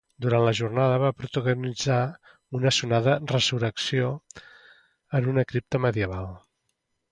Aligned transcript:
Durant 0.25 0.43
la 0.45 0.51
jornada 0.59 0.95
va 1.03 1.11
protagonitzar 1.19 1.97
una 2.61 2.73
sonada 2.79 3.15
‘resurrecció’ 3.33 4.09
en 5.21 5.31
una 5.35 5.47
cripta 5.53 5.85
medieval. 5.89 6.29